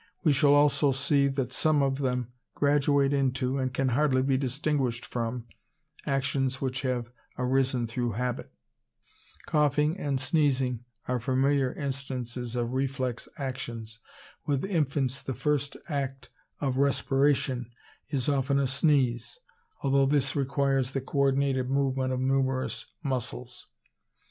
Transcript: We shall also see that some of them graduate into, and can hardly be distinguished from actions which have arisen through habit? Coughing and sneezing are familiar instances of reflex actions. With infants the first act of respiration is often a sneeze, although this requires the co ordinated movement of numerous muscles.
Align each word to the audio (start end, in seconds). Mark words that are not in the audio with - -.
We 0.23 0.33
shall 0.33 0.55
also 0.55 0.91
see 0.93 1.27
that 1.27 1.53
some 1.53 1.83
of 1.83 1.99
them 1.99 2.33
graduate 2.55 3.13
into, 3.13 3.59
and 3.59 3.71
can 3.71 3.89
hardly 3.89 4.23
be 4.23 4.35
distinguished 4.35 5.05
from 5.05 5.45
actions 6.07 6.59
which 6.59 6.81
have 6.81 7.11
arisen 7.37 7.85
through 7.85 8.13
habit? 8.13 8.51
Coughing 9.45 9.95
and 9.99 10.19
sneezing 10.19 10.85
are 11.07 11.19
familiar 11.19 11.71
instances 11.73 12.55
of 12.55 12.73
reflex 12.73 13.29
actions. 13.37 13.99
With 14.43 14.65
infants 14.65 15.21
the 15.21 15.35
first 15.35 15.77
act 15.87 16.31
of 16.59 16.77
respiration 16.77 17.69
is 18.09 18.27
often 18.27 18.57
a 18.57 18.65
sneeze, 18.65 19.37
although 19.83 20.07
this 20.07 20.35
requires 20.35 20.93
the 20.93 21.01
co 21.01 21.19
ordinated 21.19 21.69
movement 21.69 22.11
of 22.11 22.19
numerous 22.19 22.91
muscles. 23.03 23.67